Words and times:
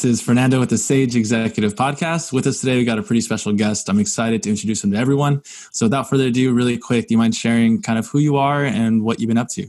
This 0.00 0.12
is 0.12 0.22
Fernando 0.22 0.58
with 0.58 0.70
the 0.70 0.78
Sage 0.78 1.14
Executive 1.14 1.74
Podcast. 1.74 2.32
With 2.32 2.46
us 2.46 2.60
today, 2.60 2.78
we 2.78 2.86
got 2.86 2.98
a 2.98 3.02
pretty 3.02 3.20
special 3.20 3.52
guest. 3.52 3.86
I'm 3.90 4.00
excited 4.00 4.42
to 4.44 4.48
introduce 4.48 4.82
him 4.82 4.92
to 4.92 4.96
everyone. 4.96 5.42
So, 5.44 5.84
without 5.84 6.08
further 6.08 6.28
ado, 6.28 6.54
really 6.54 6.78
quick, 6.78 7.06
do 7.06 7.12
you 7.12 7.18
mind 7.18 7.34
sharing 7.34 7.82
kind 7.82 7.98
of 7.98 8.06
who 8.06 8.18
you 8.18 8.38
are 8.38 8.64
and 8.64 9.02
what 9.02 9.20
you've 9.20 9.28
been 9.28 9.36
up 9.36 9.50
to? 9.50 9.68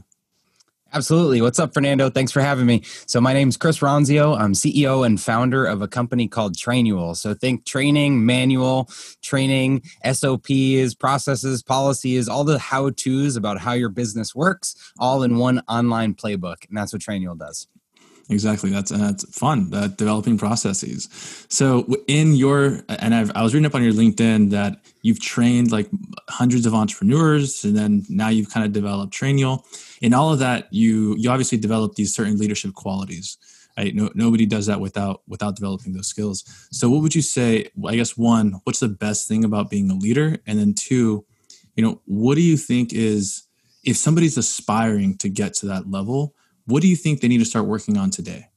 Absolutely. 0.94 1.42
What's 1.42 1.58
up, 1.58 1.74
Fernando? 1.74 2.08
Thanks 2.08 2.32
for 2.32 2.40
having 2.40 2.64
me. 2.64 2.80
So, 3.04 3.20
my 3.20 3.34
name's 3.34 3.58
Chris 3.58 3.80
Ronzio. 3.80 4.34
I'm 4.40 4.54
CEO 4.54 5.04
and 5.04 5.20
founder 5.20 5.66
of 5.66 5.82
a 5.82 5.86
company 5.86 6.28
called 6.28 6.56
Trainual. 6.56 7.14
So, 7.14 7.34
think 7.34 7.66
training, 7.66 8.24
manual, 8.24 8.88
training, 9.20 9.82
SOPs, 10.10 10.94
processes, 10.94 11.62
policies, 11.62 12.26
all 12.26 12.44
the 12.44 12.58
how 12.58 12.88
to's 12.88 13.36
about 13.36 13.58
how 13.58 13.74
your 13.74 13.90
business 13.90 14.34
works, 14.34 14.94
all 14.98 15.24
in 15.24 15.36
one 15.36 15.60
online 15.68 16.14
playbook. 16.14 16.66
And 16.70 16.78
that's 16.78 16.94
what 16.94 17.02
Trainual 17.02 17.38
does. 17.38 17.68
Exactly. 18.30 18.70
That's 18.70 18.90
that's 18.90 19.24
fun. 19.36 19.70
That 19.70 19.96
developing 19.96 20.38
processes. 20.38 21.08
So 21.48 21.86
in 22.06 22.34
your 22.34 22.80
and 22.88 23.14
I've, 23.14 23.32
I 23.34 23.42
was 23.42 23.52
reading 23.52 23.66
up 23.66 23.74
on 23.74 23.82
your 23.82 23.92
LinkedIn 23.92 24.50
that 24.50 24.78
you've 25.02 25.20
trained 25.20 25.72
like 25.72 25.88
hundreds 26.28 26.64
of 26.64 26.74
entrepreneurs, 26.74 27.64
and 27.64 27.76
then 27.76 28.04
now 28.08 28.28
you've 28.28 28.50
kind 28.50 28.64
of 28.64 28.72
developed 28.72 29.12
Trainual. 29.12 29.64
In 30.00 30.14
all 30.14 30.32
of 30.32 30.38
that, 30.38 30.68
you 30.72 31.16
you 31.18 31.30
obviously 31.30 31.58
develop 31.58 31.94
these 31.94 32.14
certain 32.14 32.38
leadership 32.38 32.74
qualities. 32.74 33.36
Right? 33.76 33.94
No, 33.94 34.10
nobody 34.14 34.46
does 34.46 34.66
that 34.66 34.80
without 34.80 35.22
without 35.26 35.56
developing 35.56 35.92
those 35.92 36.06
skills. 36.06 36.44
So 36.70 36.88
what 36.88 37.02
would 37.02 37.14
you 37.14 37.22
say? 37.22 37.68
I 37.86 37.96
guess 37.96 38.16
one, 38.16 38.60
what's 38.64 38.80
the 38.80 38.88
best 38.88 39.28
thing 39.28 39.44
about 39.44 39.70
being 39.70 39.90
a 39.90 39.94
leader, 39.94 40.38
and 40.46 40.58
then 40.58 40.74
two, 40.74 41.24
you 41.74 41.82
know, 41.82 42.00
what 42.06 42.36
do 42.36 42.42
you 42.42 42.56
think 42.56 42.92
is 42.92 43.42
if 43.82 43.96
somebody's 43.96 44.38
aspiring 44.38 45.16
to 45.18 45.28
get 45.28 45.54
to 45.54 45.66
that 45.66 45.90
level? 45.90 46.34
What 46.72 46.80
do 46.80 46.88
you 46.88 46.96
think 46.96 47.20
they 47.20 47.28
need 47.28 47.36
to 47.36 47.44
start 47.44 47.66
working 47.66 47.98
on 47.98 48.08
today? 48.08 48.48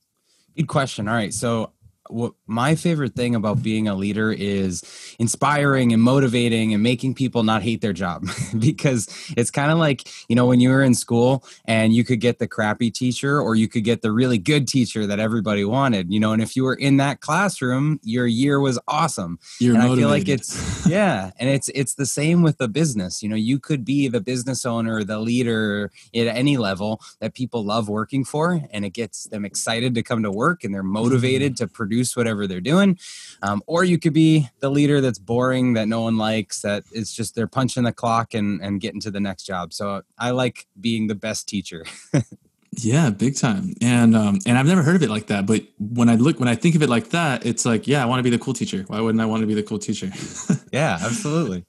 Good 0.55 0.69
question. 0.69 1.09
All 1.09 1.13
right. 1.13 1.33
So 1.33 1.73
what 2.09 2.33
my 2.45 2.75
favorite 2.75 3.15
thing 3.15 3.35
about 3.35 3.63
being 3.63 3.87
a 3.87 3.95
leader 3.95 4.31
is 4.31 4.83
inspiring 5.17 5.91
and 5.91 6.01
motivating 6.01 6.73
and 6.73 6.83
making 6.83 7.15
people 7.15 7.43
not 7.43 7.63
hate 7.63 7.81
their 7.81 7.93
job 7.93 8.25
because 8.59 9.07
it's 9.35 9.49
kind 9.49 9.71
of 9.71 9.77
like 9.77 10.07
you 10.29 10.35
know 10.35 10.45
when 10.45 10.59
you 10.59 10.69
were 10.69 10.83
in 10.83 10.93
school 10.93 11.43
and 11.65 11.93
you 11.93 12.03
could 12.03 12.19
get 12.19 12.39
the 12.39 12.47
crappy 12.47 12.91
teacher 12.91 13.39
or 13.39 13.55
you 13.55 13.67
could 13.67 13.83
get 13.83 14.01
the 14.01 14.11
really 14.11 14.37
good 14.37 14.67
teacher 14.67 15.07
that 15.07 15.19
everybody 15.19 15.65
wanted 15.65 16.11
you 16.11 16.19
know 16.19 16.31
and 16.31 16.41
if 16.41 16.55
you 16.55 16.63
were 16.63 16.75
in 16.75 16.97
that 16.97 17.21
classroom 17.21 17.99
your 18.03 18.27
year 18.27 18.59
was 18.59 18.79
awesome 18.87 19.39
You're 19.59 19.73
and 19.75 19.83
motivated. 19.83 19.97
i 19.97 20.01
feel 20.01 20.09
like 20.09 20.29
it's 20.29 20.87
yeah 20.87 21.31
and 21.39 21.49
it's 21.49 21.69
it's 21.69 21.95
the 21.95 22.05
same 22.05 22.43
with 22.43 22.57
the 22.57 22.67
business 22.67 23.23
you 23.23 23.29
know 23.29 23.35
you 23.35 23.59
could 23.59 23.83
be 23.83 24.07
the 24.07 24.21
business 24.21 24.65
owner 24.65 25.03
the 25.03 25.19
leader 25.19 25.91
at 26.13 26.27
any 26.27 26.57
level 26.57 27.01
that 27.19 27.33
people 27.33 27.63
love 27.63 27.89
working 27.89 28.23
for 28.23 28.61
and 28.71 28.85
it 28.85 28.91
gets 28.91 29.25
them 29.25 29.43
excited 29.43 29.95
to 29.95 30.03
come 30.03 30.21
to 30.21 30.31
work 30.31 30.63
and 30.63 30.73
they're 30.73 30.83
motivated 30.83 31.53
mm-hmm. 31.53 31.65
to 31.65 31.67
produce 31.67 31.94
produce 31.95 32.17
whatever 32.17 32.45
they're 32.45 32.61
doing. 32.61 32.99
Um, 33.41 33.61
or 33.67 33.83
you 33.83 33.97
could 33.97 34.13
be 34.13 34.49
the 34.59 34.69
leader 34.69 34.99
that's 35.01 35.19
boring, 35.19 35.73
that 35.73 35.87
no 35.87 36.01
one 36.01 36.17
likes, 36.17 36.61
that 36.61 36.83
it's 36.91 37.13
just 37.13 37.35
they're 37.35 37.47
punching 37.47 37.83
the 37.83 37.93
clock 37.93 38.33
and, 38.33 38.61
and 38.61 38.81
getting 38.81 38.99
to 39.01 39.11
the 39.11 39.19
next 39.19 39.43
job. 39.43 39.73
So 39.73 40.01
I 40.17 40.31
like 40.31 40.67
being 40.79 41.07
the 41.07 41.15
best 41.15 41.47
teacher. 41.47 41.85
yeah, 42.71 43.09
big 43.11 43.37
time. 43.37 43.73
And 43.81 44.15
um, 44.15 44.39
and 44.45 44.57
I've 44.57 44.65
never 44.65 44.83
heard 44.83 44.97
of 44.97 45.03
it 45.03 45.09
like 45.09 45.27
that. 45.27 45.45
But 45.45 45.63
when 45.79 46.09
I 46.09 46.15
look, 46.15 46.39
when 46.39 46.49
I 46.49 46.55
think 46.55 46.75
of 46.75 46.83
it 46.83 46.89
like 46.89 47.09
that, 47.09 47.45
it's 47.45 47.65
like, 47.65 47.87
yeah, 47.87 48.03
I 48.03 48.05
want 48.05 48.19
to 48.19 48.23
be 48.23 48.29
the 48.29 48.43
cool 48.43 48.53
teacher. 48.53 48.83
Why 48.87 48.99
wouldn't 48.99 49.21
I 49.21 49.25
want 49.25 49.41
to 49.41 49.47
be 49.47 49.53
the 49.53 49.63
cool 49.63 49.79
teacher? 49.79 50.11
yeah, 50.73 50.97
absolutely. 51.01 51.65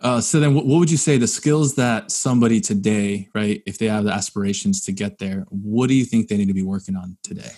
Uh, 0.00 0.20
so 0.20 0.38
then, 0.38 0.54
what, 0.54 0.66
what 0.66 0.78
would 0.78 0.90
you 0.90 0.98
say 0.98 1.16
the 1.16 1.26
skills 1.26 1.76
that 1.76 2.10
somebody 2.10 2.60
today, 2.60 3.28
right, 3.34 3.62
if 3.64 3.78
they 3.78 3.86
have 3.86 4.04
the 4.04 4.12
aspirations 4.12 4.84
to 4.84 4.92
get 4.92 5.18
there, 5.18 5.46
what 5.48 5.88
do 5.88 5.94
you 5.94 6.04
think 6.04 6.28
they 6.28 6.36
need 6.36 6.48
to 6.48 6.54
be 6.54 6.62
working 6.62 6.94
on 6.94 7.16
today? 7.22 7.50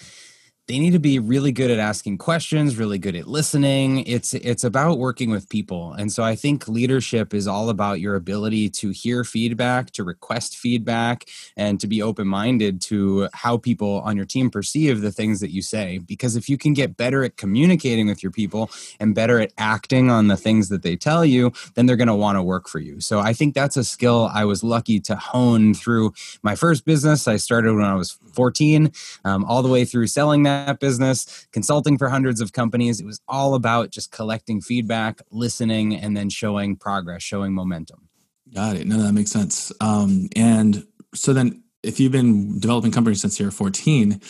They 0.69 0.81
need 0.81 0.93
to 0.93 0.99
be 0.99 1.21
really 1.21 1.53
good 1.53 1.71
at 1.71 1.79
asking 1.79 2.19
questions 2.19 2.77
really 2.77 2.99
good 2.99 3.15
at 3.15 3.29
listening. 3.29 4.05
It's 4.07 4.35
it's 4.35 4.65
about 4.65 4.99
working 4.99 5.31
with 5.31 5.49
people. 5.49 5.93
And 5.93 6.13
so 6.13 6.25
i 6.25 6.35
think 6.35 6.67
leadership 6.69 7.33
is 7.35 7.47
all 7.47 7.69
about 7.71 8.01
your 8.01 8.17
ability 8.17 8.69
to 8.71 8.91
hear 8.91 9.23
feedback 9.25 9.91
to 9.93 10.03
request 10.03 10.57
feedback 10.57 11.29
and 11.57 11.81
to 11.81 11.87
be 11.87 12.03
open 12.03 12.27
minded 12.27 12.81
to 12.83 13.29
how 13.33 13.57
people 13.57 14.01
on 14.05 14.17
your 14.17 14.27
team 14.27 14.51
perceive 14.51 15.01
the 15.01 15.13
things 15.13 15.41
that 15.41 15.51
you 15.51 15.63
say. 15.63 15.99
Because 15.99 16.37
if 16.37 16.49
you 16.49 16.59
can 16.59 16.73
get 16.73 16.97
better 16.97 17.23
at 17.23 17.37
communicating 17.37 18.07
with 18.07 18.23
your 18.23 18.33
people 18.33 18.71
and 18.99 19.15
better 19.15 19.39
at 19.39 19.53
acting 19.59 20.11
on 20.11 20.29
the 20.29 20.37
things 20.37 20.69
that 20.69 20.83
they 20.83 20.97
tell 20.97 21.25
you 21.25 21.53
then 21.75 21.87
they're 21.87 21.97
going 21.97 22.09
to 22.09 22.15
want 22.15 22.37
to 22.37 22.43
work 22.43 22.69
for 22.69 22.81
you. 22.81 23.01
So 23.01 23.21
i 23.21 23.33
think 23.33 23.55
that's 23.55 23.77
a 23.77 23.85
skill 23.85 24.31
i 24.35 24.45
was 24.45 24.65
lucky 24.65 24.99
to 25.01 25.15
hone 25.15 25.75
through 25.75 26.13
my 26.43 26.57
first 26.57 26.85
business. 26.85 27.29
I 27.29 27.37
started 27.37 27.75
when 27.75 27.85
i 27.85 27.95
was 27.95 28.19
14 28.33 28.93
um, 29.25 29.45
all 29.45 29.63
the 29.63 29.69
way 29.69 29.85
through 29.85 30.09
selling 30.09 30.43
that 30.43 30.56
that 30.65 30.81
business, 30.81 31.47
consulting 31.53 31.99
for 31.99 32.09
hundreds 32.09 32.41
of 32.41 32.53
companies. 32.53 33.01
It 33.01 33.07
was 33.07 33.21
all 33.29 33.55
about 33.55 33.91
just 33.91 34.11
collecting 34.13 34.61
feedback, 34.61 35.21
listening, 35.31 35.95
and 35.95 36.17
then 36.17 36.31
showing 36.31 36.77
progress, 36.77 37.23
showing 37.23 37.53
momentum. 37.55 38.09
Got 38.55 38.77
it. 38.77 38.87
No, 38.87 39.03
that 39.03 39.13
makes 39.13 39.31
sense. 39.31 39.73
Um, 39.81 40.29
and 40.37 40.87
so 41.15 41.33
then, 41.33 41.63
if 41.83 42.01
you've 42.01 42.13
been 42.13 42.59
developing 42.59 42.91
companies 42.91 43.21
since 43.21 43.39
you're 43.39 43.51
14, 43.51 44.21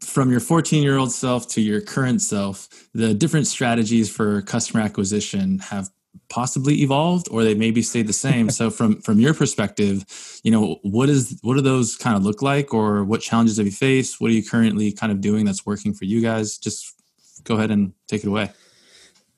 from 0.00 0.30
your 0.30 0.40
14 0.40 0.82
year 0.82 0.96
old 0.96 1.12
self 1.12 1.48
to 1.48 1.60
your 1.60 1.80
current 1.80 2.22
self, 2.22 2.68
the 2.92 3.14
different 3.14 3.46
strategies 3.46 4.10
for 4.10 4.42
customer 4.42 4.82
acquisition 4.82 5.58
have 5.60 5.90
possibly 6.28 6.82
evolved 6.82 7.28
or 7.30 7.44
they 7.44 7.54
maybe 7.54 7.82
stayed 7.82 8.06
the 8.06 8.12
same. 8.12 8.50
So 8.50 8.70
from 8.70 9.00
from 9.00 9.20
your 9.20 9.34
perspective 9.34 10.04
you 10.42 10.50
know 10.50 10.78
what 10.82 11.08
is 11.08 11.38
what 11.42 11.54
do 11.54 11.60
those 11.60 11.96
kind 11.96 12.16
of 12.16 12.22
look 12.22 12.42
like 12.42 12.74
or 12.74 13.04
what 13.04 13.20
challenges 13.20 13.56
have 13.56 13.66
you 13.66 13.72
faced? 13.72 14.20
What 14.20 14.30
are 14.30 14.34
you 14.34 14.44
currently 14.44 14.92
kind 14.92 15.10
of 15.12 15.20
doing 15.20 15.44
that's 15.44 15.66
working 15.66 15.94
for 15.94 16.04
you 16.04 16.20
guys? 16.20 16.58
Just 16.58 16.94
go 17.44 17.56
ahead 17.56 17.70
and 17.70 17.92
take 18.08 18.22
it 18.24 18.28
away 18.28 18.50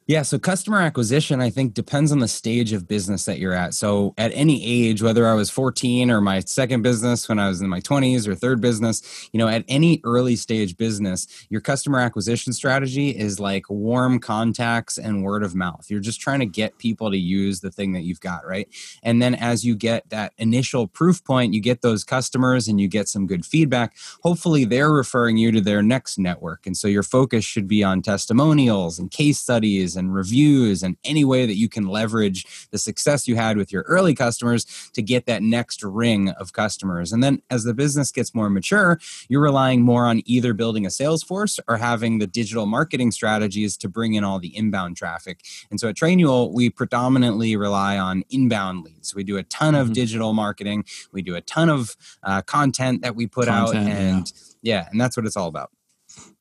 yeah, 0.08 0.22
so 0.22 0.38
customer 0.38 0.80
acquisition, 0.80 1.40
I 1.40 1.50
think, 1.50 1.74
depends 1.74 2.12
on 2.12 2.20
the 2.20 2.28
stage 2.28 2.72
of 2.72 2.86
business 2.86 3.24
that 3.24 3.40
you're 3.40 3.52
at. 3.52 3.74
So, 3.74 4.14
at 4.16 4.30
any 4.34 4.64
age, 4.64 5.02
whether 5.02 5.26
I 5.26 5.34
was 5.34 5.50
14 5.50 6.12
or 6.12 6.20
my 6.20 6.38
second 6.40 6.82
business 6.82 7.28
when 7.28 7.40
I 7.40 7.48
was 7.48 7.60
in 7.60 7.68
my 7.68 7.80
20s 7.80 8.28
or 8.28 8.36
third 8.36 8.60
business, 8.60 9.28
you 9.32 9.38
know, 9.38 9.48
at 9.48 9.64
any 9.66 10.00
early 10.04 10.36
stage 10.36 10.76
business, 10.76 11.26
your 11.50 11.60
customer 11.60 11.98
acquisition 11.98 12.52
strategy 12.52 13.10
is 13.10 13.40
like 13.40 13.68
warm 13.68 14.20
contacts 14.20 14.96
and 14.96 15.24
word 15.24 15.42
of 15.42 15.56
mouth. 15.56 15.86
You're 15.88 15.98
just 15.98 16.20
trying 16.20 16.38
to 16.38 16.46
get 16.46 16.78
people 16.78 17.10
to 17.10 17.18
use 17.18 17.58
the 17.58 17.72
thing 17.72 17.92
that 17.94 18.02
you've 18.02 18.20
got, 18.20 18.46
right? 18.46 18.68
And 19.02 19.20
then 19.20 19.34
as 19.34 19.64
you 19.64 19.74
get 19.74 20.08
that 20.10 20.34
initial 20.38 20.86
proof 20.86 21.24
point, 21.24 21.52
you 21.52 21.60
get 21.60 21.82
those 21.82 22.04
customers 22.04 22.68
and 22.68 22.80
you 22.80 22.86
get 22.86 23.08
some 23.08 23.26
good 23.26 23.44
feedback. 23.44 23.96
Hopefully, 24.22 24.64
they're 24.64 24.92
referring 24.92 25.36
you 25.36 25.50
to 25.50 25.60
their 25.60 25.82
next 25.82 26.16
network. 26.16 26.64
And 26.64 26.76
so, 26.76 26.86
your 26.86 27.02
focus 27.02 27.44
should 27.44 27.66
be 27.66 27.82
on 27.82 28.02
testimonials 28.02 29.00
and 29.00 29.10
case 29.10 29.40
studies 29.40 29.95
and 29.96 30.14
reviews 30.14 30.82
and 30.82 30.96
any 31.04 31.24
way 31.24 31.46
that 31.46 31.56
you 31.56 31.68
can 31.68 31.86
leverage 31.86 32.68
the 32.70 32.78
success 32.78 33.26
you 33.26 33.36
had 33.36 33.56
with 33.56 33.72
your 33.72 33.82
early 33.82 34.14
customers 34.14 34.90
to 34.92 35.02
get 35.02 35.26
that 35.26 35.42
next 35.42 35.82
ring 35.82 36.30
of 36.30 36.52
customers. 36.52 37.12
And 37.12 37.22
then 37.22 37.42
as 37.50 37.64
the 37.64 37.74
business 37.74 38.12
gets 38.12 38.34
more 38.34 38.50
mature, 38.50 39.00
you're 39.28 39.42
relying 39.42 39.82
more 39.82 40.06
on 40.06 40.22
either 40.24 40.52
building 40.54 40.86
a 40.86 40.90
sales 40.90 41.22
force 41.22 41.58
or 41.68 41.76
having 41.76 42.18
the 42.18 42.26
digital 42.26 42.66
marketing 42.66 43.10
strategies 43.10 43.76
to 43.78 43.88
bring 43.88 44.14
in 44.14 44.24
all 44.24 44.38
the 44.38 44.56
inbound 44.56 44.96
traffic. 44.96 45.44
And 45.70 45.80
so 45.80 45.88
at 45.88 45.96
Trainual, 45.96 46.52
we 46.52 46.70
predominantly 46.70 47.56
rely 47.56 47.98
on 47.98 48.24
inbound 48.30 48.84
leads. 48.84 49.14
We 49.14 49.24
do 49.24 49.36
a 49.36 49.42
ton 49.44 49.74
of 49.74 49.86
mm-hmm. 49.86 49.94
digital 49.94 50.32
marketing, 50.32 50.84
we 51.12 51.22
do 51.22 51.34
a 51.34 51.40
ton 51.40 51.68
of 51.68 51.96
uh, 52.22 52.42
content 52.42 53.02
that 53.02 53.16
we 53.16 53.26
put 53.26 53.46
content, 53.46 53.88
out, 53.88 53.96
and 53.96 54.32
yeah. 54.62 54.76
yeah, 54.80 54.88
and 54.90 55.00
that's 55.00 55.16
what 55.16 55.26
it's 55.26 55.36
all 55.36 55.48
about. 55.48 55.70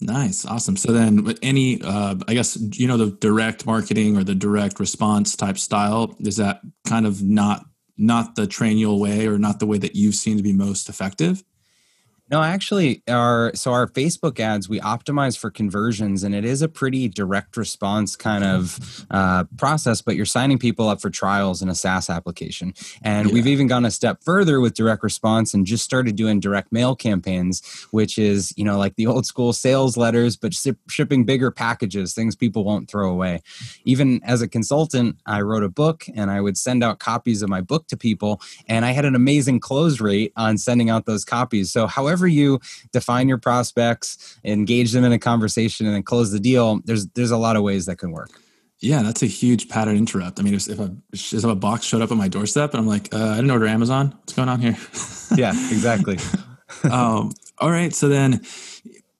Nice, 0.01 0.45
awesome. 0.45 0.75
So 0.77 0.91
then, 0.91 1.35
any, 1.41 1.81
uh, 1.81 2.15
I 2.27 2.33
guess 2.33 2.57
you 2.77 2.87
know 2.87 2.97
the 2.97 3.11
direct 3.19 3.65
marketing 3.65 4.17
or 4.17 4.23
the 4.23 4.35
direct 4.35 4.79
response 4.79 5.35
type 5.35 5.57
style 5.57 6.15
is 6.19 6.37
that 6.37 6.61
kind 6.85 7.05
of 7.05 7.23
not 7.23 7.65
not 7.97 8.35
the 8.35 8.45
Trainual 8.45 8.99
way 8.99 9.25
or 9.25 9.37
not 9.37 9.59
the 9.59 9.65
way 9.65 9.77
that 9.77 9.95
you've 9.95 10.15
seen 10.15 10.37
to 10.37 10.43
be 10.43 10.53
most 10.53 10.89
effective. 10.89 11.43
No, 12.31 12.41
actually, 12.41 13.03
our 13.07 13.51
so 13.53 13.71
our 13.71 13.85
Facebook 13.85 14.39
ads 14.39 14.67
we 14.67 14.79
optimize 14.79 15.37
for 15.37 15.51
conversions, 15.51 16.23
and 16.23 16.33
it 16.33 16.43
is 16.43 16.63
a 16.63 16.67
pretty 16.67 17.07
direct 17.07 17.55
response 17.55 18.15
kind 18.15 18.43
of 18.43 19.05
uh, 19.11 19.43
process. 19.57 20.01
But 20.01 20.15
you're 20.15 20.25
signing 20.25 20.57
people 20.57 20.89
up 20.89 20.99
for 20.99 21.11
trials 21.11 21.61
in 21.61 21.69
a 21.69 21.75
SaaS 21.75 22.09
application, 22.09 22.73
and 23.03 23.27
yeah. 23.27 23.33
we've 23.33 23.45
even 23.45 23.67
gone 23.67 23.85
a 23.85 23.91
step 23.91 24.23
further 24.23 24.59
with 24.59 24.73
direct 24.73 25.03
response 25.03 25.53
and 25.53 25.67
just 25.67 25.83
started 25.83 26.15
doing 26.15 26.39
direct 26.39 26.71
mail 26.71 26.95
campaigns, 26.95 27.61
which 27.91 28.17
is 28.17 28.51
you 28.57 28.63
know 28.65 28.79
like 28.79 28.95
the 28.95 29.05
old 29.05 29.27
school 29.27 29.53
sales 29.53 29.95
letters, 29.95 30.35
but 30.35 30.55
shipping 30.89 31.25
bigger 31.25 31.51
packages, 31.51 32.15
things 32.15 32.35
people 32.35 32.63
won't 32.63 32.89
throw 32.89 33.07
away. 33.07 33.43
Even 33.83 34.19
as 34.23 34.41
a 34.41 34.47
consultant, 34.47 35.15
I 35.27 35.41
wrote 35.41 35.63
a 35.63 35.69
book, 35.69 36.05
and 36.15 36.31
I 36.31 36.41
would 36.41 36.57
send 36.57 36.83
out 36.83 36.97
copies 36.97 37.43
of 37.43 37.49
my 37.49 37.61
book 37.61 37.85
to 37.89 37.97
people, 37.97 38.41
and 38.67 38.83
I 38.83 38.93
had 38.93 39.05
an 39.05 39.13
amazing 39.13 39.59
close 39.59 40.01
rate 40.01 40.33
on 40.35 40.57
sending 40.57 40.89
out 40.89 41.05
those 41.05 41.23
copies. 41.23 41.71
So, 41.71 41.85
however 41.85 42.14
however 42.15 42.27
you 42.27 42.59
define 42.93 43.27
your 43.27 43.37
prospects, 43.37 44.37
engage 44.45 44.93
them 44.93 45.03
in 45.03 45.11
a 45.11 45.19
conversation, 45.19 45.85
and 45.85 45.95
then 45.95 46.03
close 46.03 46.31
the 46.31 46.39
deal, 46.39 46.79
there's 46.85 47.07
there's 47.07 47.31
a 47.31 47.37
lot 47.37 47.55
of 47.55 47.63
ways 47.63 47.85
that 47.87 47.97
can 47.97 48.11
work. 48.11 48.29
Yeah, 48.79 49.01
that's 49.01 49.23
a 49.23 49.27
huge 49.27 49.67
pattern 49.67 49.97
interrupt. 49.97 50.39
I 50.39 50.43
mean, 50.43 50.53
if, 50.53 50.69
if, 50.69 50.79
a, 50.79 50.95
if 51.13 51.43
a 51.43 51.55
box 51.55 51.85
showed 51.85 52.01
up 52.01 52.11
on 52.11 52.17
my 52.17 52.27
doorstep 52.27 52.71
and 52.71 52.81
I'm 52.81 52.87
like, 52.87 53.13
uh, 53.13 53.29
I 53.31 53.35
didn't 53.37 53.51
order 53.51 53.67
Amazon. 53.67 54.13
What's 54.19 54.33
going 54.33 54.49
on 54.49 54.59
here? 54.59 54.75
yeah, 55.35 55.51
exactly. 55.71 56.17
um, 56.91 57.31
all 57.59 57.71
right. 57.71 57.93
So 57.95 58.09
then, 58.09 58.41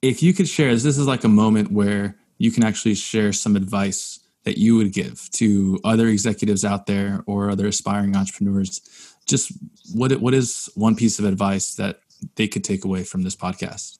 if 0.02 0.22
you 0.22 0.34
could 0.34 0.48
share, 0.48 0.72
this 0.74 0.86
is 0.86 1.08
like 1.08 1.24
a 1.24 1.30
moment 1.30 1.72
where 1.72 2.18
you 2.38 2.52
can 2.52 2.64
actually 2.64 2.96
share 2.96 3.32
some 3.34 3.56
advice 3.56 4.20
that 4.44 4.58
you 4.58 4.76
would 4.76 4.94
give 4.94 5.30
to 5.32 5.80
other 5.84 6.08
executives 6.08 6.64
out 6.64 6.86
there 6.86 7.24
or 7.26 7.50
other 7.50 7.66
aspiring 7.66 8.16
entrepreneurs. 8.16 8.82
Just 9.26 9.52
what 9.94 10.12
what 10.20 10.34
is 10.34 10.70
one 10.76 10.96
piece 10.96 11.18
of 11.18 11.26
advice 11.26 11.76
that 11.76 12.02
they 12.36 12.48
could 12.48 12.64
take 12.64 12.86
away 12.86 13.04
from 13.04 13.24
this 13.24 13.36
podcast? 13.36 14.00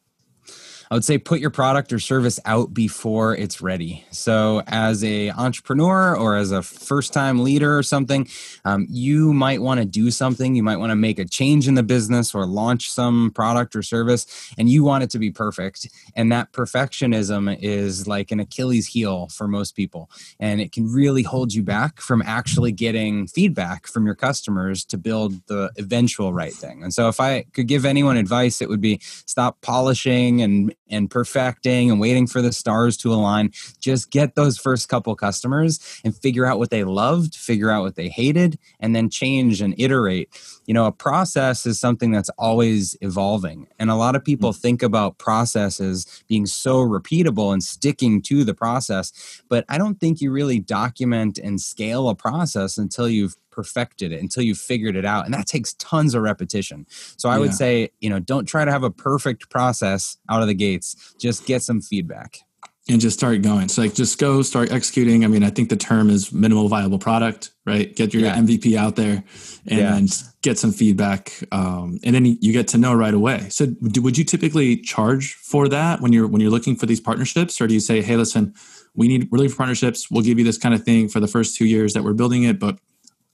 I 0.92 0.94
would 0.94 1.06
say 1.06 1.18
put 1.18 1.40
your 1.40 1.50
product 1.50 1.92
or 1.92 2.00
service 2.00 2.40
out 2.46 2.74
before 2.74 3.36
it's 3.36 3.62
ready. 3.62 4.06
So, 4.12 4.62
as 4.68 5.04
a 5.04 5.32
entrepreneur 5.32 6.16
or 6.16 6.36
as 6.36 6.52
a 6.52 6.62
first 6.62 7.12
time 7.12 7.44
leader 7.44 7.78
or 7.78 7.84
something, 7.84 8.28
um, 8.66 8.86
you 8.90 9.34
might 9.34 9.62
want 9.62 9.80
to 9.80 9.86
do 9.86 10.12
something. 10.12 10.56
You 10.56 10.64
might 10.64 10.78
want 10.78 10.92
to 10.92 10.96
make 10.96 11.18
a 11.18 11.26
change 11.26 11.68
in 11.68 11.74
the 11.74 11.84
business 11.84 12.36
or 12.36 12.46
launch 12.46 12.90
some 12.90 13.32
product 13.32 13.76
or 13.76 13.82
service, 13.82 14.54
and 14.58 14.70
you 14.70 14.84
want 14.84 15.04
it 15.04 15.10
to 15.12 15.20
be 15.20 15.32
perfect. 15.32 15.88
And 16.16 16.32
that 16.32 16.52
perfectionism 16.52 17.58
is 17.62 18.08
like 18.08 18.32
an 18.32 18.40
Achilles 18.40 18.88
heel 18.88 19.28
for 19.30 19.48
most 19.48 19.76
people, 19.76 20.10
and 20.40 20.62
it 20.62 20.72
can 20.72 20.92
really 20.92 21.24
hold 21.24 21.54
you 21.54 21.64
back 21.64 22.00
from 22.00 22.22
actually 22.26 22.72
getting 22.72 23.28
feedback 23.28 23.88
from 23.88 24.06
your 24.06 24.16
customers 24.16 24.86
to 24.86 24.98
build 24.98 25.34
the 25.48 25.72
eventual 25.78 26.32
right 26.32 26.54
thing. 26.54 26.84
And 26.84 26.94
so, 26.94 27.08
if 27.08 27.20
I 27.20 27.46
could 27.54 27.68
give 27.68 27.86
anyone 27.86 28.18
advice, 28.18 28.62
it 28.62 28.70
would 28.70 28.82
be 28.82 29.00
stop 29.02 29.62
polishing 29.62 30.42
and 30.42 30.76
and 30.90 31.10
perfecting 31.10 31.90
and 31.90 32.00
waiting 32.00 32.28
for 32.28 32.42
the 32.42 32.52
stars 32.52 32.98
to 32.98 33.14
align. 33.14 33.52
Just 33.80 34.12
get 34.12 34.36
those 34.36 34.58
first 34.58 34.90
couple 34.90 35.16
customers 35.16 36.02
and 36.04 36.16
figure 36.16 36.46
out 36.46 36.60
what 36.60 36.70
they 36.70 36.84
loved, 36.84 37.36
figure 37.36 37.70
out 37.70 37.84
what 37.84 37.96
they 37.96 38.10
hated, 38.10 38.58
and 38.80 38.96
then 38.96 39.10
change 39.10 39.62
and 39.62 39.74
iterate. 39.78 40.30
You 40.66 40.74
know, 40.74 40.86
a 40.86 40.92
process 40.92 41.66
is 41.66 41.80
something 41.80 42.12
that's 42.12 42.30
always 42.38 42.96
evolving. 43.02 43.68
And 43.80 43.90
a 43.90 43.96
lot 43.96 44.16
of 44.16 44.24
people 44.24 44.52
mm-hmm. 44.52 44.62
think 44.62 44.84
about 44.84 45.18
processes 45.18 46.24
being 46.28 46.46
so 46.46 46.78
repeatable 46.86 47.54
and 47.54 47.64
sticking 47.64 48.22
to 48.24 48.44
the 48.44 48.54
process. 48.54 49.42
But 49.50 49.66
I 49.70 49.78
don't 49.78 50.00
think 50.00 50.22
you 50.22 50.32
really 50.32 50.60
document 50.60 51.38
and 51.38 51.60
scale 51.62 52.10
a 52.10 52.16
process 52.16 52.78
until 52.78 53.10
you've 53.10 53.36
perfected 53.56 54.12
it 54.12 54.22
until 54.22 54.44
you 54.44 54.54
figured 54.54 54.96
it 54.96 55.06
out 55.06 55.26
and 55.26 55.34
that 55.34 55.48
takes 55.48 55.74
tons 55.76 56.14
of 56.14 56.22
repetition. 56.22 56.86
So 57.18 57.30
i 57.30 57.36
yeah. 57.36 57.40
would 57.40 57.54
say 57.54 57.90
you 58.02 58.10
know 58.10 58.20
don't 58.20 58.46
try 58.46 58.66
to 58.66 58.72
have 58.72 58.84
a 58.84 58.92
perfect 58.92 59.50
process 59.50 60.18
out 60.30 60.42
of 60.42 60.48
the 60.48 60.54
gates. 60.54 61.16
Just 61.20 61.46
get 61.46 61.62
some 61.62 61.82
feedback. 61.82 62.40
And 62.88 63.02
just 63.02 63.18
start 63.18 63.42
going. 63.42 63.68
So 63.70 63.82
like 63.82 63.96
just 63.96 64.20
go 64.20 64.44
start 64.44 64.72
executing. 64.72 65.24
I 65.24 65.28
mean 65.28 65.44
i 65.44 65.50
think 65.50 65.70
the 65.70 65.78
term 65.78 66.10
is 66.10 66.32
minimal 66.32 66.68
viable 66.68 67.00
product 67.00 67.52
right? 67.66 67.96
Get 67.96 68.14
your 68.14 68.24
yeah. 68.24 68.36
mvp 68.38 68.78
out 68.78 68.96
there 68.96 69.24
and 69.68 70.10
yeah. 70.10 70.28
get 70.44 70.60
some 70.60 70.72
feedback 70.72 71.34
um, 71.52 72.00
and 72.04 72.14
then 72.14 72.26
you 72.26 72.54
get 72.54 72.68
to 72.70 72.78
know 72.78 72.94
right 72.94 73.14
away. 73.14 73.50
So 73.50 73.66
do, 73.66 74.02
would 74.04 74.18
you 74.18 74.24
typically 74.24 74.78
charge 74.78 75.34
for 75.34 75.68
that 75.70 76.02
when 76.02 76.14
you're 76.14 76.28
when 76.28 76.42
you're 76.42 76.52
looking 76.52 76.76
for 76.76 76.86
these 76.86 77.02
partnerships? 77.02 77.60
Or 77.60 77.68
do 77.68 77.74
you 77.74 77.80
say 77.80 78.02
hey 78.02 78.18
listen 78.18 78.54
we 78.94 79.08
need 79.08 79.30
we're 79.32 79.40
looking 79.40 79.52
for 79.52 79.58
partnerships. 79.58 80.10
We'll 80.10 80.24
give 80.24 80.40
you 80.40 80.46
this 80.46 80.58
kind 80.58 80.74
of 80.74 80.84
thing 80.84 81.10
for 81.10 81.20
the 81.20 81.28
first 81.28 81.58
two 81.58 81.66
years 81.66 81.94
that 81.94 82.04
we're 82.04 82.14
building 82.14 82.44
it 82.44 82.60
but 82.60 82.78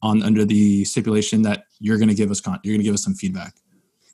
on 0.01 0.23
under 0.23 0.45
the 0.45 0.83
stipulation 0.85 1.41
that 1.43 1.65
you're 1.79 1.97
going 1.97 2.09
to 2.09 2.15
give 2.15 2.31
us 2.31 2.41
con- 2.41 2.59
you're 2.63 2.73
going 2.73 2.81
to 2.81 2.85
give 2.85 2.93
us 2.93 3.03
some 3.03 3.13
feedback 3.13 3.55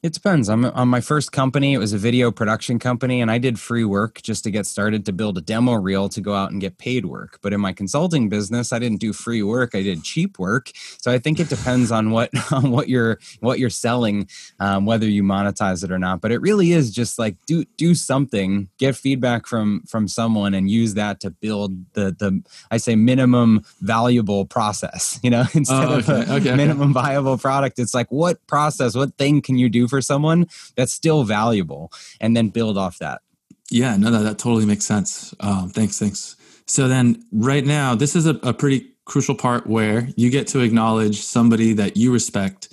it 0.03 0.13
depends. 0.13 0.47
I'm 0.47 0.63
on 0.63 0.87
my 0.87 1.01
first 1.01 1.31
company. 1.31 1.73
It 1.73 1.79
was 1.79 1.91
a 1.91 1.97
video 1.97 2.31
production 2.31 2.77
company, 2.77 3.19
and 3.19 3.31
I 3.31 3.39
did 3.39 3.59
free 3.59 3.83
work 3.83 4.21
just 4.21 4.43
to 4.43 4.51
get 4.51 4.67
started 4.67 5.05
to 5.07 5.11
build 5.11 5.39
a 5.39 5.41
demo 5.41 5.73
reel 5.73 6.07
to 6.09 6.21
go 6.21 6.35
out 6.35 6.51
and 6.51 6.61
get 6.61 6.77
paid 6.77 7.05
work. 7.05 7.39
But 7.41 7.51
in 7.51 7.59
my 7.59 7.73
consulting 7.73 8.29
business, 8.29 8.71
I 8.71 8.77
didn't 8.77 8.99
do 8.99 9.11
free 9.11 9.41
work. 9.41 9.73
I 9.73 9.81
did 9.81 10.03
cheap 10.03 10.37
work. 10.37 10.71
So 10.99 11.11
I 11.11 11.17
think 11.17 11.39
it 11.39 11.49
depends 11.49 11.91
on 11.91 12.11
what 12.11 12.29
on 12.51 12.69
what 12.69 12.89
you're 12.89 13.17
what 13.39 13.57
you're 13.57 13.71
selling, 13.71 14.27
um, 14.59 14.85
whether 14.85 15.07
you 15.07 15.23
monetize 15.23 15.83
it 15.83 15.91
or 15.91 15.97
not. 15.97 16.21
But 16.21 16.31
it 16.31 16.41
really 16.41 16.73
is 16.73 16.91
just 16.91 17.17
like 17.17 17.35
do 17.47 17.65
do 17.77 17.95
something, 17.95 18.69
get 18.77 18.95
feedback 18.95 19.47
from 19.47 19.81
from 19.87 20.07
someone, 20.07 20.53
and 20.53 20.69
use 20.69 20.93
that 20.93 21.19
to 21.21 21.31
build 21.31 21.71
the 21.93 22.15
the 22.17 22.43
I 22.69 22.77
say 22.77 22.95
minimum 22.95 23.63
valuable 23.81 24.45
process. 24.45 25.19
You 25.27 25.31
know, 25.31 25.43
instead 25.53 25.89
oh, 25.89 25.95
okay. 25.95 26.21
of 26.21 26.29
a 26.29 26.33
okay, 26.35 26.55
minimum 26.55 26.91
okay. 26.91 27.07
viable 27.07 27.37
product, 27.37 27.79
it's 27.79 27.93
like 27.93 28.09
what 28.11 28.45
process, 28.47 28.95
what 28.95 29.17
thing 29.17 29.41
can 29.41 29.57
you 29.57 29.67
do 29.67 29.86
for 29.87 30.01
someone 30.01 30.47
that's 30.75 30.93
still 30.93 31.23
valuable. 31.23 31.91
And 32.19 32.35
then 32.35 32.49
build 32.49 32.77
off 32.77 32.99
that. 32.99 33.21
Yeah 33.69 33.97
no 33.97 34.11
that, 34.11 34.23
that 34.23 34.39
totally 34.39 34.65
makes 34.65 34.85
sense. 34.85 35.33
Um, 35.39 35.69
thanks 35.69 35.99
thanks. 35.99 36.35
So 36.67 36.87
then 36.87 37.23
right 37.31 37.65
now 37.65 37.95
this 37.95 38.15
is 38.15 38.25
a, 38.25 38.35
a, 38.43 38.53
pretty 38.53 38.93
crucial 39.05 39.35
part 39.35 39.67
where 39.67 40.09
you 40.15 40.29
get 40.29 40.47
to 40.47 40.59
acknowledge 40.59 41.21
somebody 41.21 41.73
that 41.73 41.95
you 41.95 42.11
respect 42.11 42.67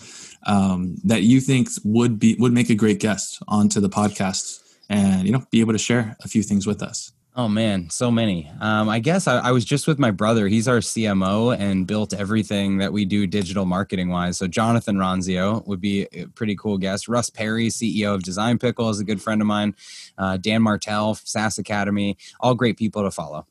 um, 0.47 0.97
that 1.05 1.23
you 1.23 1.41
think 1.41 1.69
would 1.85 2.19
be 2.19 2.37
would 2.39 2.53
make 2.53 2.71
a 2.71 2.75
great 2.75 3.01
guest 3.01 3.43
onto 3.49 3.81
the 3.81 3.89
podcast 3.89 4.61
and 4.89 5.27
you 5.27 5.33
know 5.33 5.45
be 5.51 5.61
able 5.61 5.73
to 5.73 5.79
share 5.79 6.17
a 6.23 6.29
few 6.29 6.43
things 6.43 6.67
with 6.67 6.83
us 6.83 7.13
Oh 7.37 7.49
man, 7.49 7.91
so 7.91 8.13
many. 8.13 8.49
Um, 8.61 8.89
I 8.89 9.01
guess 9.01 9.27
I, 9.27 9.39
I, 9.39 9.51
was 9.51 9.65
just 9.65 9.89
with 9.89 9.99
my 9.99 10.13
brother. 10.13 10.47
He's 10.47 10.69
our 10.69 10.79
CMO 10.79 11.59
and 11.59 11.85
built 11.85 12.15
everything 12.15 12.79
that 12.79 12.93
we 12.93 13.05
do 13.05 13.27
digital 13.27 13.65
marketing 13.65 14.09
wise. 14.09 14.39
So 14.39 14.47
Jonathan 14.47 14.99
Ronzio 14.99 15.67
would 15.67 15.81
be 15.81 16.07
a 16.13 16.27
pretty 16.27 16.55
cool 16.55 16.79
guest. 16.79 17.09
Russ 17.09 17.31
Perry, 17.31 17.71
CEO 17.71 18.15
of 18.15 18.23
Design 18.23 18.61
Pickle, 18.61 18.89
is 18.89 19.01
a 19.01 19.05
good 19.05 19.21
friend 19.21 19.41
of 19.41 19.49
mine. 19.49 19.75
Uh, 20.17 20.37
Dan 20.37 20.63
Martell, 20.63 21.17
SaaS 21.17 21.59
Academy, 21.59 22.17
all 22.39 22.55
great 22.55 22.77
people 22.77 23.03
to 23.03 23.11
follow. 23.11 23.49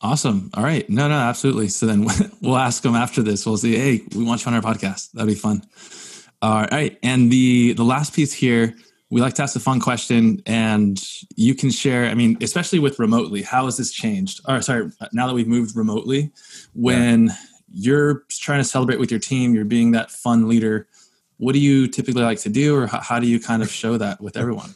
Awesome. 0.00 0.50
All 0.54 0.62
right. 0.62 0.88
No, 0.88 1.08
no, 1.08 1.14
absolutely. 1.14 1.68
So 1.68 1.86
then 1.86 2.06
we'll 2.40 2.56
ask 2.56 2.84
them 2.84 2.94
after 2.94 3.20
this. 3.20 3.44
We'll 3.44 3.56
say, 3.56 3.72
hey, 3.72 4.02
we 4.14 4.22
want 4.22 4.44
you 4.44 4.52
on 4.52 4.54
our 4.54 4.62
podcast. 4.62 5.10
That'd 5.10 5.28
be 5.28 5.34
fun. 5.34 5.64
All 6.40 6.66
right. 6.66 6.96
And 7.02 7.32
the 7.32 7.72
the 7.72 7.84
last 7.84 8.14
piece 8.14 8.32
here 8.32 8.76
we 9.10 9.20
like 9.20 9.34
to 9.34 9.42
ask 9.42 9.54
a 9.54 9.60
fun 9.60 9.80
question 9.80 10.42
and 10.46 11.02
you 11.36 11.54
can 11.54 11.70
share 11.70 12.06
i 12.06 12.14
mean 12.14 12.36
especially 12.42 12.78
with 12.78 12.98
remotely 12.98 13.42
how 13.42 13.64
has 13.64 13.76
this 13.76 13.92
changed 13.92 14.40
or 14.48 14.60
sorry 14.60 14.90
now 15.12 15.26
that 15.26 15.34
we've 15.34 15.48
moved 15.48 15.76
remotely 15.76 16.30
when 16.74 17.26
yeah. 17.26 17.34
you're 17.70 18.24
trying 18.30 18.60
to 18.60 18.64
celebrate 18.64 18.98
with 18.98 19.10
your 19.10 19.20
team 19.20 19.54
you're 19.54 19.64
being 19.64 19.92
that 19.92 20.10
fun 20.10 20.48
leader 20.48 20.88
what 21.38 21.52
do 21.52 21.58
you 21.58 21.86
typically 21.86 22.22
like 22.22 22.40
to 22.40 22.48
do 22.48 22.76
or 22.76 22.86
how, 22.86 23.00
how 23.00 23.20
do 23.20 23.26
you 23.26 23.40
kind 23.40 23.62
of 23.62 23.70
show 23.70 23.96
that 23.98 24.20
with 24.20 24.36
everyone 24.36 24.74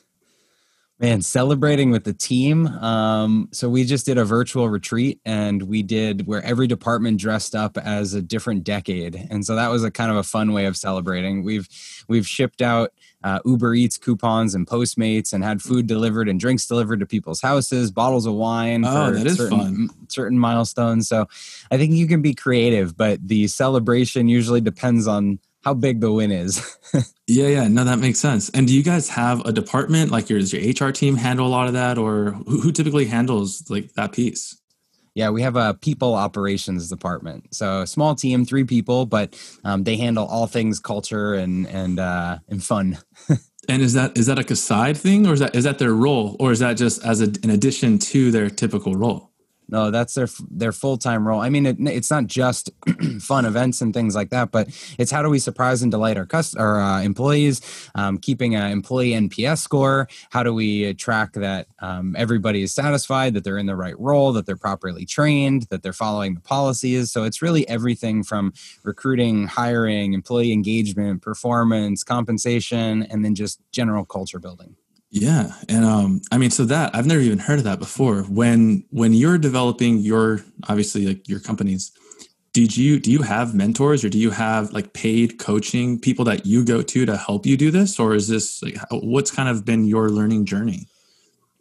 Man, 1.00 1.22
celebrating 1.22 1.92
with 1.92 2.02
the 2.02 2.12
team. 2.12 2.66
Um, 2.66 3.48
so 3.52 3.68
we 3.68 3.84
just 3.84 4.04
did 4.04 4.18
a 4.18 4.24
virtual 4.24 4.68
retreat 4.68 5.20
and 5.24 5.62
we 5.62 5.84
did 5.84 6.26
where 6.26 6.42
every 6.42 6.66
department 6.66 7.20
dressed 7.20 7.54
up 7.54 7.78
as 7.78 8.14
a 8.14 8.22
different 8.22 8.64
decade. 8.64 9.14
And 9.30 9.46
so 9.46 9.54
that 9.54 9.68
was 9.68 9.84
a 9.84 9.92
kind 9.92 10.10
of 10.10 10.16
a 10.16 10.24
fun 10.24 10.52
way 10.52 10.66
of 10.66 10.76
celebrating. 10.76 11.44
We've 11.44 11.68
we've 12.08 12.26
shipped 12.26 12.60
out 12.60 12.92
uh, 13.22 13.38
Uber 13.44 13.74
Eats 13.74 13.96
coupons 13.96 14.56
and 14.56 14.66
Postmates 14.66 15.32
and 15.32 15.44
had 15.44 15.62
food 15.62 15.86
delivered 15.86 16.28
and 16.28 16.40
drinks 16.40 16.66
delivered 16.66 16.98
to 16.98 17.06
people's 17.06 17.40
houses, 17.40 17.92
bottles 17.92 18.26
of 18.26 18.34
wine 18.34 18.84
oh, 18.84 19.06
for 19.06 19.18
that 19.18 19.26
is 19.26 19.36
certain, 19.36 19.58
fun. 19.58 19.90
certain 20.08 20.38
milestones. 20.38 21.08
So 21.08 21.26
I 21.70 21.76
think 21.76 21.92
you 21.92 22.08
can 22.08 22.22
be 22.22 22.34
creative, 22.34 22.96
but 22.96 23.26
the 23.26 23.46
celebration 23.46 24.28
usually 24.28 24.60
depends 24.60 25.06
on 25.06 25.38
how 25.68 25.74
big 25.74 26.00
the 26.00 26.10
win 26.10 26.32
is. 26.32 26.78
yeah, 27.26 27.48
yeah, 27.48 27.68
no, 27.68 27.84
that 27.84 27.98
makes 27.98 28.18
sense. 28.18 28.48
And 28.50 28.66
do 28.66 28.74
you 28.74 28.82
guys 28.82 29.10
have 29.10 29.44
a 29.44 29.52
department 29.52 30.10
like 30.10 30.30
your, 30.30 30.38
does 30.38 30.50
your 30.50 30.62
HR 30.88 30.92
team 30.92 31.16
handle 31.16 31.46
a 31.46 31.52
lot 31.58 31.66
of 31.66 31.74
that, 31.74 31.98
or 31.98 32.30
who, 32.46 32.62
who 32.62 32.72
typically 32.72 33.04
handles 33.04 33.68
like 33.68 33.92
that 33.92 34.12
piece? 34.12 34.56
Yeah, 35.14 35.28
we 35.28 35.42
have 35.42 35.56
a 35.56 35.74
people 35.74 36.14
operations 36.14 36.88
department. 36.88 37.54
So 37.54 37.84
small 37.84 38.14
team, 38.14 38.46
three 38.46 38.64
people, 38.64 39.04
but 39.04 39.38
um, 39.62 39.84
they 39.84 39.96
handle 39.96 40.26
all 40.26 40.46
things 40.46 40.80
culture 40.80 41.34
and 41.34 41.66
and 41.66 41.98
uh, 41.98 42.38
and 42.48 42.64
fun. 42.64 42.96
and 43.68 43.82
is 43.82 43.92
that 43.92 44.16
is 44.16 44.26
that 44.26 44.38
like 44.38 44.50
a 44.50 44.56
side 44.56 44.96
thing, 44.96 45.26
or 45.26 45.34
is 45.34 45.40
that 45.40 45.54
is 45.54 45.64
that 45.64 45.78
their 45.78 45.92
role, 45.92 46.34
or 46.40 46.50
is 46.50 46.60
that 46.60 46.78
just 46.78 47.04
as 47.04 47.20
a, 47.20 47.26
an 47.42 47.50
addition 47.50 47.98
to 47.98 48.30
their 48.30 48.48
typical 48.48 48.94
role? 48.94 49.27
No 49.68 49.90
that's 49.90 50.14
their 50.14 50.28
their 50.50 50.72
full-time 50.72 51.26
role. 51.26 51.40
I 51.40 51.50
mean 51.50 51.66
it, 51.66 51.76
it's 51.80 52.10
not 52.10 52.26
just 52.26 52.70
fun 53.20 53.44
events 53.44 53.80
and 53.80 53.92
things 53.92 54.14
like 54.14 54.30
that 54.30 54.50
but 54.50 54.68
it's 54.98 55.10
how 55.10 55.22
do 55.22 55.28
we 55.28 55.38
surprise 55.38 55.82
and 55.82 55.90
delight 55.90 56.16
our 56.16 56.26
cust- 56.26 56.56
our 56.56 56.80
uh, 56.80 57.02
employees 57.02 57.60
um, 57.94 58.18
keeping 58.18 58.54
an 58.54 58.70
employee 58.70 59.12
nps 59.12 59.58
score? 59.58 60.08
How 60.30 60.42
do 60.42 60.52
we 60.52 60.94
track 60.94 61.32
that 61.34 61.68
um, 61.80 62.14
everybody 62.16 62.62
is 62.62 62.74
satisfied 62.74 63.34
that 63.34 63.44
they're 63.44 63.58
in 63.58 63.66
the 63.66 63.76
right 63.76 63.98
role 63.98 64.32
that 64.32 64.46
they're 64.46 64.56
properly 64.56 65.04
trained 65.04 65.62
that 65.70 65.82
they're 65.82 65.92
following 65.92 66.34
the 66.34 66.40
policies? 66.40 67.10
So 67.10 67.24
it's 67.24 67.42
really 67.42 67.68
everything 67.68 68.22
from 68.22 68.52
recruiting 68.82 69.46
hiring 69.46 70.14
employee 70.14 70.52
engagement 70.52 71.22
performance 71.22 72.04
compensation 72.04 73.02
and 73.04 73.24
then 73.24 73.34
just 73.34 73.60
general 73.72 74.04
culture 74.04 74.38
building 74.38 74.76
yeah, 75.10 75.52
and 75.68 75.84
um, 75.84 76.20
I 76.30 76.38
mean, 76.38 76.50
so 76.50 76.64
that 76.66 76.94
I've 76.94 77.06
never 77.06 77.20
even 77.20 77.38
heard 77.38 77.58
of 77.58 77.64
that 77.64 77.78
before. 77.78 78.22
When 78.22 78.84
when 78.90 79.14
you're 79.14 79.38
developing 79.38 79.98
your 79.98 80.40
obviously 80.68 81.06
like 81.06 81.26
your 81.28 81.40
companies, 81.40 81.92
did 82.52 82.76
you 82.76 83.00
do 83.00 83.10
you 83.10 83.22
have 83.22 83.54
mentors 83.54 84.04
or 84.04 84.10
do 84.10 84.18
you 84.18 84.30
have 84.30 84.72
like 84.72 84.92
paid 84.92 85.38
coaching 85.38 85.98
people 85.98 86.26
that 86.26 86.44
you 86.44 86.62
go 86.64 86.82
to 86.82 87.06
to 87.06 87.16
help 87.16 87.46
you 87.46 87.56
do 87.56 87.70
this, 87.70 87.98
or 87.98 88.14
is 88.14 88.28
this 88.28 88.62
like 88.62 88.76
what's 88.90 89.30
kind 89.30 89.48
of 89.48 89.64
been 89.64 89.86
your 89.86 90.10
learning 90.10 90.44
journey? 90.44 90.86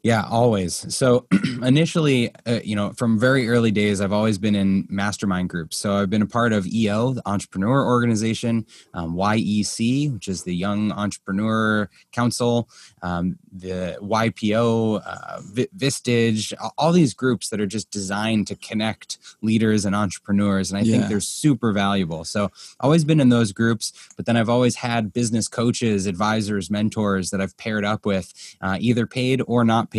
Yeah, 0.08 0.24
always. 0.30 0.96
So 0.96 1.28
initially, 1.62 2.34
uh, 2.46 2.62
you 2.64 2.78
know, 2.78 2.94
from 2.94 3.20
very 3.20 3.50
early 3.50 3.72
days, 3.72 4.00
I've 4.00 4.14
always 4.14 4.38
been 4.38 4.56
in 4.56 4.88
mastermind 4.90 5.50
groups. 5.50 5.76
So 5.76 5.98
I've 5.98 6.10
been 6.10 6.22
a 6.22 6.28
part 6.28 6.54
of 6.54 6.66
EO, 6.66 7.12
the 7.16 7.22
Entrepreneur 7.26 7.86
Organization, 7.86 8.66
um, 8.94 9.18
YEC, 9.18 10.14
which 10.14 10.30
is 10.30 10.44
the 10.44 10.56
Young 10.56 10.94
Entrepreneur 10.94 11.90
Council, 12.14 12.70
um, 13.02 13.38
the 13.52 13.98
YPO, 14.02 15.02
uh, 15.06 15.42
v- 15.42 15.68
Vistage, 15.76 16.54
all 16.78 16.94
these 16.94 17.14
groups 17.14 17.50
that 17.50 17.60
are 17.60 17.68
just 17.68 17.92
designed 17.92 18.48
to 18.48 18.56
connect 18.56 19.18
leaders 19.42 19.84
and 19.84 19.94
entrepreneurs. 19.94 20.72
And 20.72 20.80
I 20.80 20.84
yeah. 20.84 21.00
think 21.00 21.10
they're 21.10 21.20
super 21.20 21.74
valuable. 21.74 22.24
So 22.24 22.50
always 22.80 23.04
been 23.04 23.20
in 23.20 23.28
those 23.28 23.52
groups, 23.52 23.92
but 24.16 24.26
then 24.26 24.38
I've 24.38 24.48
always 24.48 24.78
had 24.78 25.12
business 25.12 25.50
coaches, 25.50 26.06
advisors, 26.06 26.72
mentors 26.72 27.30
that 27.32 27.42
I've 27.42 27.58
paired 27.58 27.84
up 27.84 28.06
with, 28.06 28.34
uh, 28.62 28.78
either 28.80 29.06
paid 29.06 29.42
or 29.48 29.66
not 29.66 29.92
paid, 29.92 29.97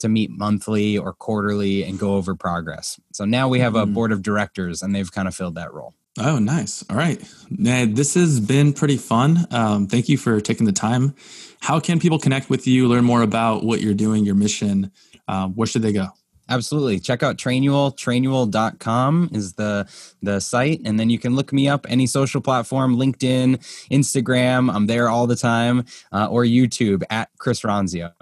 to 0.00 0.08
meet 0.08 0.30
monthly 0.30 0.98
or 0.98 1.12
quarterly 1.12 1.84
and 1.84 1.98
go 1.98 2.14
over 2.14 2.34
progress. 2.34 3.00
So 3.12 3.24
now 3.24 3.48
we 3.48 3.60
have 3.60 3.74
a 3.74 3.84
mm-hmm. 3.84 3.94
board 3.94 4.12
of 4.12 4.22
directors 4.22 4.82
and 4.82 4.94
they've 4.94 5.10
kind 5.10 5.28
of 5.28 5.34
filled 5.34 5.54
that 5.56 5.72
role. 5.72 5.94
Oh, 6.18 6.38
nice. 6.38 6.84
All 6.88 6.96
right. 6.96 7.22
Now, 7.50 7.84
this 7.86 8.14
has 8.14 8.40
been 8.40 8.72
pretty 8.72 8.96
fun. 8.96 9.46
Um, 9.50 9.86
thank 9.86 10.08
you 10.08 10.16
for 10.16 10.40
taking 10.40 10.64
the 10.64 10.72
time. 10.72 11.14
How 11.60 11.78
can 11.78 12.00
people 12.00 12.18
connect 12.18 12.48
with 12.48 12.66
you, 12.66 12.88
learn 12.88 13.04
more 13.04 13.22
about 13.22 13.64
what 13.64 13.80
you're 13.80 13.94
doing, 13.94 14.24
your 14.24 14.34
mission? 14.34 14.92
Um, 15.28 15.52
where 15.54 15.66
should 15.66 15.82
they 15.82 15.92
go? 15.92 16.08
Absolutely. 16.48 17.00
Check 17.00 17.22
out 17.22 17.36
Trainual. 17.36 17.96
Trainual.com 17.96 19.30
is 19.32 19.54
the 19.54 19.88
the 20.22 20.40
site. 20.40 20.80
And 20.84 20.98
then 20.98 21.10
you 21.10 21.18
can 21.18 21.34
look 21.34 21.52
me 21.52 21.68
up 21.68 21.86
any 21.88 22.06
social 22.06 22.40
platform, 22.40 22.96
LinkedIn, 22.96 23.56
Instagram. 23.90 24.72
I'm 24.72 24.86
there 24.86 25.08
all 25.08 25.26
the 25.26 25.36
time, 25.36 25.84
uh, 26.12 26.28
or 26.30 26.44
YouTube 26.44 27.02
at 27.10 27.30
Chris 27.38 27.62
Ronzio. 27.62 28.12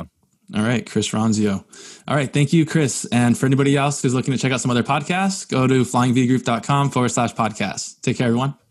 All 0.54 0.62
right, 0.62 0.88
Chris 0.88 1.10
Ronzio. 1.10 1.64
All 2.06 2.16
right, 2.16 2.30
thank 2.30 2.52
you, 2.52 2.66
Chris. 2.66 3.06
And 3.06 3.36
for 3.36 3.46
anybody 3.46 3.76
else 3.76 4.02
who's 4.02 4.14
looking 4.14 4.32
to 4.32 4.38
check 4.38 4.52
out 4.52 4.60
some 4.60 4.70
other 4.70 4.82
podcasts, 4.82 5.48
go 5.48 5.66
to 5.66 5.82
flyingvgroup.com 5.82 6.90
forward 6.90 7.08
slash 7.10 7.34
podcast. 7.34 8.00
Take 8.02 8.18
care, 8.18 8.26
everyone. 8.26 8.63